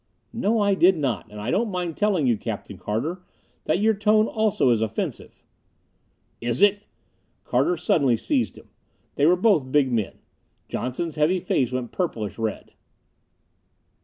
"No, 0.33 0.59
I 0.59 0.73
did 0.73 0.97
not. 0.97 1.27
And 1.29 1.39
I 1.39 1.51
don't 1.51 1.69
mind 1.69 1.95
telling 1.95 2.25
you, 2.25 2.35
Captain 2.35 2.79
Carter, 2.79 3.21
that 3.65 3.77
your 3.77 3.93
tone 3.93 4.25
also 4.25 4.71
is 4.71 4.81
offensive!" 4.81 5.43
"Is 6.41 6.63
it?" 6.63 6.85
Carter 7.43 7.77
suddenly 7.77 8.17
seized 8.17 8.57
him. 8.57 8.69
They 9.13 9.27
were 9.27 9.35
both 9.35 9.71
big 9.71 9.91
men. 9.91 10.13
Johnson's 10.67 11.17
heavy 11.17 11.39
face 11.39 11.71
went 11.71 11.91
purplish 11.91 12.39
red. 12.39 12.73